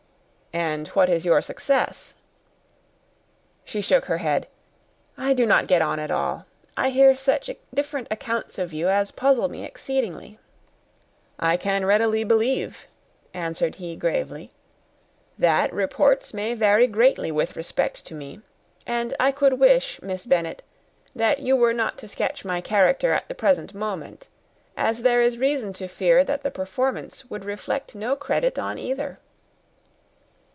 [0.53, 2.13] "And what is your success?"
[3.63, 4.47] She shook her head.
[5.17, 6.45] "I do not get on at all.
[6.75, 10.39] I hear such different accounts of you as puzzle me exceedingly."
[11.39, 12.87] "I can readily believe,"
[13.33, 14.51] answered he, gravely,
[15.39, 18.41] "that reports may vary greatly with respect to me;
[18.85, 20.63] and I could wish, Miss Bennet,
[21.15, 24.27] that you were not to sketch my character at the present moment,
[24.75, 29.17] as there is reason to fear that the performance would reflect no credit on either."